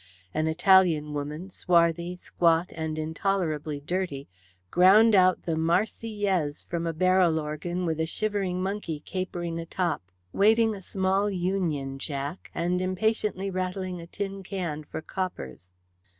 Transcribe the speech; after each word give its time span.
An 0.33 0.47
Italian 0.47 1.13
woman, 1.13 1.51
swarthy, 1.51 2.15
squat, 2.15 2.71
and 2.73 2.97
intolerably 2.97 3.79
dirty, 3.81 4.27
ground 4.71 5.13
out 5.13 5.43
the 5.43 5.55
"Marseillaise" 5.55 6.63
from 6.63 6.87
a 6.87 6.91
barrel 6.91 7.37
organ 7.39 7.85
with 7.85 7.99
a 7.99 8.07
shivering 8.07 8.63
monkey 8.63 8.99
capering 9.05 9.59
atop, 9.59 10.01
waving 10.33 10.73
a 10.73 10.81
small 10.81 11.29
Union 11.29 11.99
Jack, 11.99 12.49
and 12.55 12.81
impatiently 12.81 13.51
rattling 13.51 14.01
a 14.01 14.07
tin 14.07 14.41
can 14.41 14.83
for 14.83 15.03
coppers. 15.03 15.71